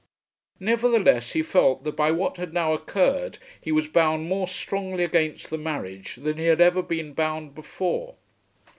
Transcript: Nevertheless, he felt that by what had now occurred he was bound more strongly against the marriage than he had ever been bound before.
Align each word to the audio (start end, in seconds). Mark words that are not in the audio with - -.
Nevertheless, 0.59 1.33
he 1.33 1.43
felt 1.43 1.83
that 1.83 1.95
by 1.95 2.09
what 2.09 2.37
had 2.37 2.55
now 2.55 2.73
occurred 2.73 3.37
he 3.61 3.71
was 3.71 3.87
bound 3.87 4.27
more 4.27 4.47
strongly 4.47 5.03
against 5.03 5.51
the 5.51 5.59
marriage 5.59 6.15
than 6.15 6.39
he 6.39 6.45
had 6.45 6.59
ever 6.59 6.81
been 6.81 7.13
bound 7.13 7.53
before. 7.53 8.15